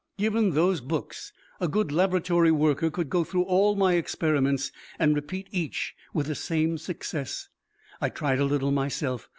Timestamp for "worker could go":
2.51-3.23